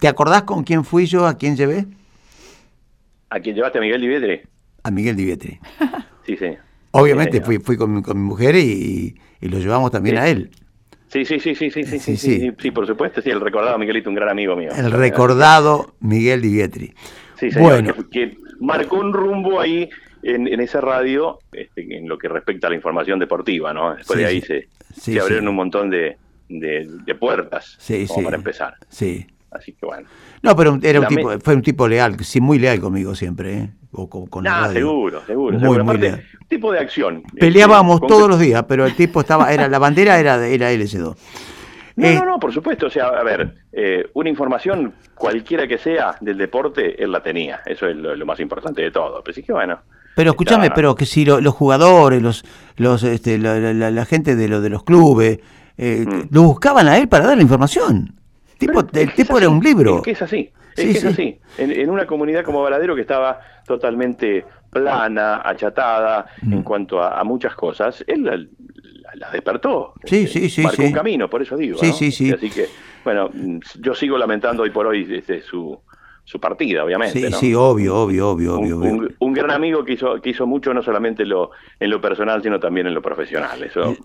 [0.00, 1.26] ¿te acordás con quién fui yo?
[1.26, 1.86] ¿A quién llevé?
[3.30, 3.78] ¿A quién llevaste?
[3.78, 4.42] ¿A Miguel Divietri?
[4.82, 5.60] A Miguel Divietri.
[6.26, 6.56] sí, sí.
[6.92, 10.50] Obviamente fui, fui con, mi, con mi mujer y, lo llevamos también a él.
[11.08, 14.08] Sí, sí, sí, sí, sí, sí, sí, sí, sí, por supuesto, sí, el recordado Miguelito,
[14.08, 14.70] un gran amigo mío.
[14.74, 16.94] El recordado Miguel Divietri.
[17.38, 17.94] Sí, señor, bueno.
[18.10, 19.90] que, marcó un rumbo ahí
[20.22, 23.94] en, en esa radio este, en lo que respecta a la información deportiva, ¿no?
[23.94, 26.16] Después de ahí se, se abrieron un montón de,
[26.48, 27.78] de, de puertas
[28.08, 28.74] como para empezar.
[28.88, 29.26] Sí.
[29.50, 30.08] Así que bueno.
[30.42, 33.70] No, pero era un tipo, fue un tipo leal, sí, muy leal conmigo siempre, ¿eh?
[33.92, 35.58] O con, seguro, seguro.
[35.58, 36.24] Muy, muy leal.
[36.48, 37.22] tipo de acción.
[37.38, 41.14] Peleábamos todos los días, pero el tipo estaba, era la bandera era, era LS2.
[41.96, 42.86] No, eh, no, no, por supuesto.
[42.86, 47.60] O sea, a ver, eh, una información cualquiera que sea del deporte, él la tenía.
[47.66, 49.22] Eso es lo, más importante de todo.
[49.22, 49.78] Pero sí que bueno.
[50.16, 52.44] Pero escúchame, pero que si los jugadores, los,
[52.76, 55.38] los, este, la, gente de, lo, de los clubes,
[55.76, 56.34] eh, mm.
[56.34, 58.14] lo buscaban a él para dar la información
[58.66, 59.98] tipo, el tipo era un libro.
[59.98, 60.50] Es que es así.
[60.76, 61.40] Es que es así.
[61.58, 66.62] En, una comunidad como Varadero que estaba totalmente plana, achatada en mm.
[66.62, 69.94] cuanto a, muchas cosas, él la, despertó.
[70.04, 70.62] Sí, sí, sí.
[70.62, 71.78] Marcó un camino, por eso digo.
[71.78, 72.32] Sí, sí, sí.
[72.32, 72.68] Así que,
[73.04, 73.30] bueno,
[73.80, 75.78] yo sigo lamentando hoy por hoy desde su,
[76.24, 77.18] su partida, obviamente.
[77.18, 78.78] Sí, sí, obvio, obvio, obvio, obvio.
[79.18, 82.42] Un, gran amigo que hizo, que hizo mucho, no solamente en lo, en lo personal,
[82.42, 83.62] sino también en lo profesional.
[83.62, 83.96] Eso,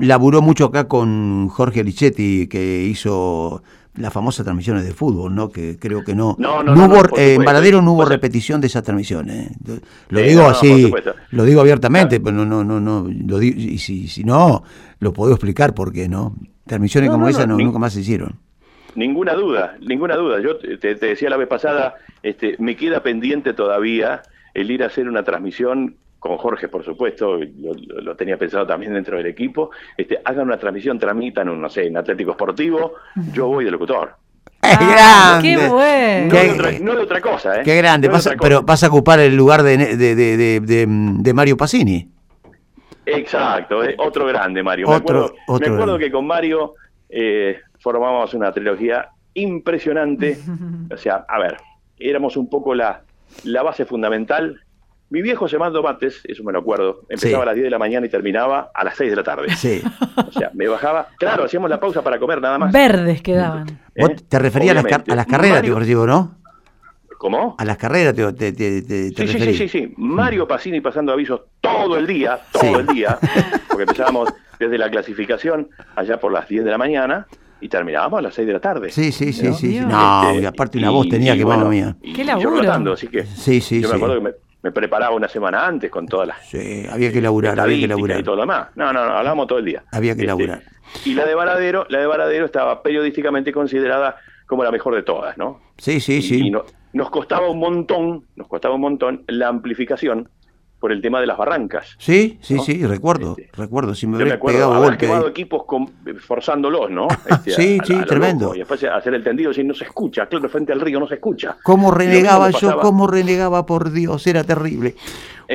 [0.00, 3.62] Laburó mucho acá con Jorge Lichetti, que hizo
[3.96, 5.50] las famosas transmisiones de fútbol, ¿no?
[5.50, 6.36] Que creo que no.
[6.38, 9.50] No, no, hubo, eh, en Varadero no hubo repetición de esas transmisiones.
[9.50, 9.80] ¿eh?
[10.08, 10.92] Lo digo así,
[11.30, 14.62] lo digo abiertamente, pero no, no, no, no, lo y si, si no,
[15.00, 16.36] lo puedo explicar por qué, ¿no?
[16.66, 18.38] Transmisiones como esas nunca más se hicieron.
[18.94, 20.40] Ninguna duda, ninguna duda.
[20.40, 24.22] Yo te, decía la vez pasada, este, me queda pendiente todavía
[24.54, 29.16] el ir a hacer una transmisión con Jorge, por supuesto, lo, tenía pensado también dentro
[29.16, 32.92] del equipo, este, hagan una transmisión, tramitan, un, no sé, en Atlético Esportivo,
[33.32, 34.16] yo voy de locutor.
[34.60, 35.48] ¡Qué ah, grande!
[35.48, 36.26] ¡Qué bueno!
[36.26, 37.62] No, de otra, no, de otra, cosa, ¿eh?
[37.64, 38.10] ¡Qué grande!
[38.38, 42.06] pero vas a ocupar el lugar de, de, Mario Pacini.
[43.06, 44.88] Exacto, eh, otro grande Mario.
[44.88, 46.74] me acuerdo, me acuerdo que con Mario
[47.08, 50.38] eh, formamos una trilogía impresionante.
[50.92, 51.56] o sea, a ver,
[51.98, 53.02] éramos un poco la,
[53.44, 54.60] la base fundamental
[55.10, 57.00] mi viejo se mandó mates, eso me lo acuerdo.
[57.08, 59.54] Empezaba a las 10 de la mañana y terminaba a las 6 de la tarde.
[59.56, 59.82] Sí.
[60.16, 61.08] O sea, me bajaba.
[61.18, 62.72] Claro, hacíamos la pausa para comer nada más.
[62.72, 63.68] Verdes quedaban.
[63.94, 64.02] ¿Eh?
[64.02, 66.36] ¿Vos te referías a las, a las carreras, te digo, ¿no?
[67.18, 67.54] ¿Cómo?
[67.58, 69.94] A las carreras te, te, sí, sí, sí, sí, sí.
[69.98, 73.18] Mario Pacini pasando avisos todo el día, todo el día,
[73.68, 77.26] porque empezábamos desde la clasificación allá por las 10 de la mañana
[77.60, 78.90] y terminábamos a las 6 de la tarde.
[78.90, 79.80] Sí, sí, sí, sí.
[79.80, 81.94] No, y aparte una voz tenía que, bueno, mía.
[82.14, 82.92] Qué laburo.
[82.92, 84.30] así que sí, sí, yo me acuerdo que me,
[84.62, 86.46] me preparaba una semana antes con todas las.
[86.46, 88.20] Sí, había que laburar, había que laburar.
[88.20, 88.68] Y todo lo demás.
[88.74, 89.82] No, no, no, hablábamos todo el día.
[89.92, 90.62] Había que este, laburar.
[91.04, 95.38] Y la de Varadero, la de Varadero estaba periodísticamente considerada como la mejor de todas,
[95.38, 95.60] ¿no?
[95.78, 96.48] Sí, sí, sí.
[96.48, 100.28] Y nos costaba un montón, nos costaba un montón la amplificación
[100.80, 101.94] por el tema de las barrancas.
[101.98, 103.94] Sí, sí, sí, recuerdo, este, recuerdo.
[103.94, 105.62] Si me hubiera pegado haber quemado equipos
[106.26, 107.06] forzándolos, ¿no?
[107.30, 108.54] Este, sí, sí, tremendo.
[108.54, 111.14] y después hacer el tendido si no se escucha, claro, frente al río no se
[111.14, 111.56] escucha.
[111.62, 112.80] ¿Cómo renegaba yo?
[112.80, 114.26] ¿Cómo renegaba por Dios?
[114.26, 114.96] Era terrible.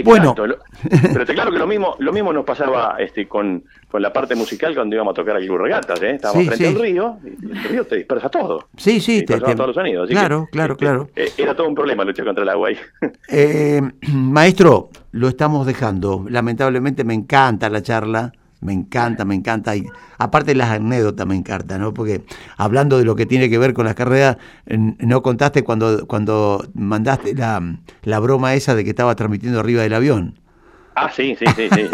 [0.04, 0.36] Bueno.
[0.36, 4.36] Pero te claro que lo mismo, lo mismo nos pasaba este, con, con la parte
[4.36, 6.12] musical cuando íbamos a tocar al Club Regatas, ¿eh?
[6.12, 8.68] Estábamos frente al río, y el río te dispersa todo.
[8.76, 10.10] Sí, sí, te, dispersa todos los sonidos.
[10.10, 11.10] claro, claro, este, claro.
[11.16, 12.78] Eh, era todo un problema luchar contra el agua ahí.
[13.30, 13.82] Eh,
[14.14, 16.26] maestro, lo estamos dejando.
[16.30, 18.34] Lamentablemente me encanta la charla.
[18.66, 19.76] Me encanta, me encanta.
[19.76, 19.86] Y
[20.18, 21.94] aparte las anécdotas me encantan, ¿no?
[21.94, 22.24] Porque
[22.58, 27.36] hablando de lo que tiene que ver con las carreras, no contaste cuando, cuando mandaste
[27.36, 30.40] la, la broma esa de que estaba transmitiendo arriba del avión.
[30.96, 31.90] Ah, sí, sí, sí, sí.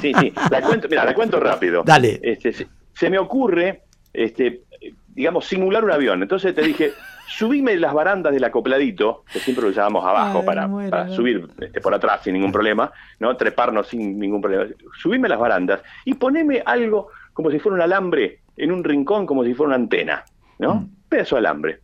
[0.00, 1.82] sí, sí, La cuento, mira, la cuento rápido.
[1.84, 2.20] Dale.
[2.22, 2.52] Este,
[2.92, 3.82] se, me ocurre,
[4.12, 4.62] este,
[5.08, 6.22] digamos, simular un avión.
[6.22, 6.92] Entonces te dije,
[7.28, 10.66] subime las barandas del acopladito, que siempre lo llevamos abajo para,
[11.08, 13.36] subir este, por atrás sin ningún problema, ¿no?
[13.36, 14.66] Treparnos sin ningún problema.
[14.98, 19.44] Subime las barandas y poneme algo como si fuera un alambre en un rincón, como
[19.44, 20.24] si fuera una antena,
[20.58, 20.74] ¿no?
[20.76, 20.90] Mm.
[21.08, 21.80] Pedazo de alambre.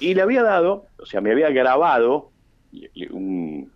[0.00, 2.30] Y le había dado, o sea, me había grabado,
[3.10, 3.70] un,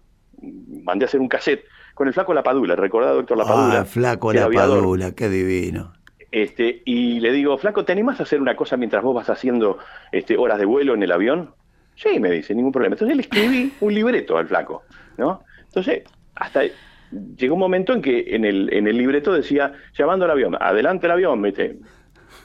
[0.85, 3.81] mandé a hacer un cassette con el flaco Lapadula, recordado doctor Lapadula.
[3.81, 5.93] Ah, flaco Lapadula, qué divino.
[6.33, 9.79] Este, y le digo, flaco, ¿te animás a hacer una cosa mientras vos vas haciendo
[10.13, 11.55] este, horas de vuelo en el avión?
[11.97, 12.95] Sí, me dice, ningún problema.
[12.95, 14.85] Entonces le escribí un libreto al flaco,
[15.19, 15.43] ¿no?
[15.65, 16.05] Entonces,
[16.37, 16.63] hasta
[17.37, 21.07] llegó un momento en que en el, en el libreto decía, llamando al avión, adelante
[21.07, 21.79] el avión, mete.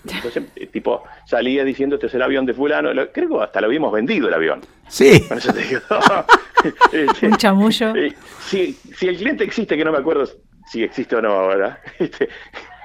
[0.04, 2.90] Entonces, eh, tipo, salía diciendo, este es el avión de fulano.
[3.14, 4.62] Creo que hasta lo habíamos vendido el avión.
[4.88, 5.24] Sí.
[7.22, 7.94] un chamullo.
[8.40, 10.26] Si, si el cliente existe, que no me acuerdo
[10.68, 12.28] si existe o no ahora, este,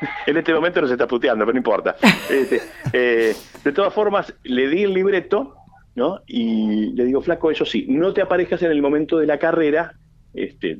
[0.27, 1.97] en este momento no se está puteando, pero no importa.
[2.31, 2.61] Este,
[2.93, 3.35] eh,
[3.65, 5.57] de todas formas, le di el libreto,
[5.95, 6.21] ¿no?
[6.27, 9.95] Y le digo, flaco, eso sí, no te aparezcas en el momento de la carrera,
[10.33, 10.79] este,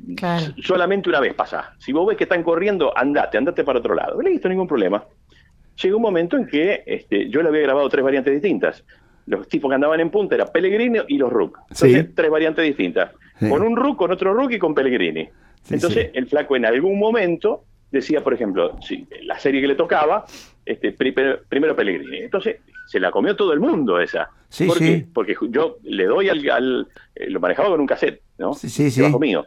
[0.63, 1.75] solamente una vez pasa.
[1.77, 4.21] Si vos ves que están corriendo, andate, andate para otro lado.
[4.21, 5.03] Listo, ningún problema.
[5.81, 8.83] Llegó un momento en que este, yo le había grabado tres variantes distintas.
[9.25, 11.59] Los tipos que andaban en punta eran Pellegrini y los Rook.
[11.69, 13.11] Entonces, tres variantes distintas.
[13.39, 15.27] Con un Rook, con otro Rook y con Pellegrini.
[15.69, 20.25] Entonces, el flaco en algún momento decía, por ejemplo, si la serie que le tocaba,
[20.65, 22.19] este, primero, Pellegrini.
[22.19, 24.29] Entonces, se la comió todo el mundo esa.
[24.49, 25.05] Sí, ¿Por sí.
[25.13, 28.53] Porque yo le doy al, eh, lo manejaba con un cassette, ¿no?
[28.53, 29.03] Sí, sí, sí.
[29.19, 29.45] mío.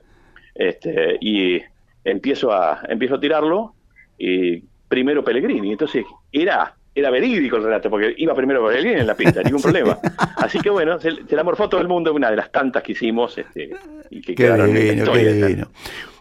[0.55, 1.61] Este, y
[2.05, 3.75] empiezo a, empiezo a tirarlo,
[4.19, 5.73] y primero Pellegrini.
[5.73, 9.99] Entonces, era era verídico el relato, porque iba primero Pellegrini en la pista, ningún problema.
[10.37, 13.37] Así que bueno, se, la morfó todo el mundo, una de las tantas que hicimos
[13.37, 13.71] este,
[14.11, 15.69] y que quedaron en la historia.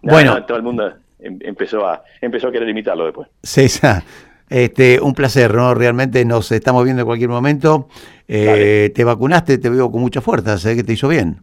[0.01, 3.29] bueno, todo el mundo Em, empezó a, empezó a querer imitarlo después.
[3.41, 4.03] César,
[4.49, 5.73] este, un placer, ¿no?
[5.73, 7.87] Realmente nos estamos viendo en cualquier momento.
[8.27, 11.41] Eh, te vacunaste, te veo con mucha fuerza, sé que te hizo bien.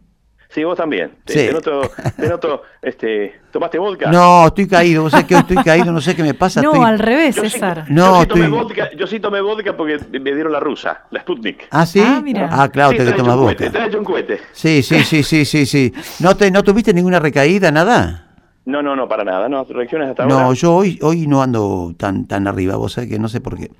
[0.49, 1.11] Sí, vos también.
[1.23, 4.11] Te, noto, te noto, este, ¿tomaste vodka?
[4.11, 6.61] No, estoy caído, vos sabés que estoy caído, no sé qué me pasa.
[6.61, 7.85] No, al revés, César.
[7.87, 11.21] no, yo, sí tomé vodka, yo sí tomé vodka porque me dieron la rusa, la
[11.21, 11.67] Sputnik.
[11.71, 12.01] ¿Ah, sí?
[12.05, 12.49] Ah, mira.
[12.51, 13.71] ah claro, te, tomas vodka.
[13.71, 14.41] Te hecho un cohete.
[14.51, 15.93] Sí, sí, sí, sí, sí, sí.
[16.19, 18.30] ¿No, te, ¿No tuviste ninguna recaída, nada?
[18.65, 20.45] No, no, no, para nada, no, reacciones hasta no, ahora.
[20.47, 23.57] No, yo hoy, hoy no ando tan, tan arriba, vos sabés que no sé por
[23.57, 23.71] qué.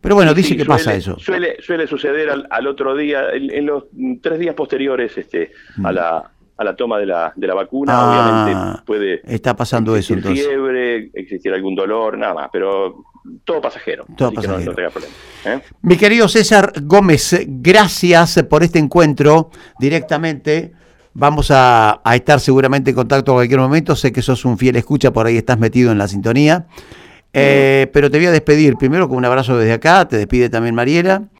[0.00, 1.18] Pero bueno, dice que pasa eso.
[1.18, 3.84] Suele, suele suceder al, otro día, en, los
[4.22, 5.52] tres días posteriores este,
[5.84, 5.94] a, mm.
[5.94, 9.20] la, a la toma de la, de la vacuna, ah, obviamente puede...
[9.24, 10.46] Está pasando eso entonces.
[10.46, 13.04] fiebre, existir algún dolor, nada más, pero
[13.44, 14.06] todo pasajero.
[14.16, 14.72] Todo pasajero.
[14.72, 14.92] problema,
[15.44, 15.60] ¿eh?
[15.82, 20.72] Mi querido César Gómez, gracias por este encuentro directamente
[21.12, 23.96] Vamos a, estar seguramente en contacto en cualquier momento.
[23.96, 26.66] Sé que sos un fiel escucha, por ahí estás metido en la sintonía.
[27.32, 30.06] Eh, pero te voy a despedir primero con un abrazo desde acá.
[30.06, 31.24] Te despide también Mariela.